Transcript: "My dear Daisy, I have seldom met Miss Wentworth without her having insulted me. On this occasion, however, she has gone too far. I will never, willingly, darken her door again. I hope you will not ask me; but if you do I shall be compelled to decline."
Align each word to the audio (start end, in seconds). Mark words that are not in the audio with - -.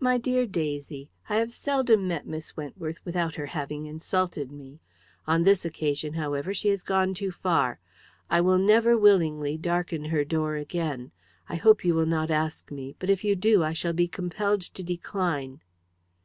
"My 0.00 0.18
dear 0.18 0.44
Daisy, 0.44 1.08
I 1.28 1.36
have 1.36 1.52
seldom 1.52 2.08
met 2.08 2.26
Miss 2.26 2.56
Wentworth 2.56 2.98
without 3.04 3.36
her 3.36 3.46
having 3.46 3.86
insulted 3.86 4.50
me. 4.50 4.80
On 5.24 5.44
this 5.44 5.64
occasion, 5.64 6.14
however, 6.14 6.52
she 6.52 6.70
has 6.70 6.82
gone 6.82 7.14
too 7.14 7.30
far. 7.30 7.78
I 8.28 8.40
will 8.40 8.58
never, 8.58 8.98
willingly, 8.98 9.56
darken 9.56 10.06
her 10.06 10.24
door 10.24 10.56
again. 10.56 11.12
I 11.48 11.54
hope 11.54 11.84
you 11.84 11.94
will 11.94 12.06
not 12.06 12.28
ask 12.28 12.72
me; 12.72 12.96
but 12.98 13.08
if 13.08 13.22
you 13.22 13.36
do 13.36 13.62
I 13.62 13.72
shall 13.72 13.92
be 13.92 14.08
compelled 14.08 14.62
to 14.62 14.82
decline." 14.82 15.60